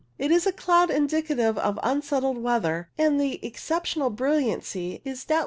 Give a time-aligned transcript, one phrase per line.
[0.17, 5.29] It is a cloud indicative of unsettled weather, and the exceptional brilliancy is doubtless 3
[5.29, 5.39] o 6 a.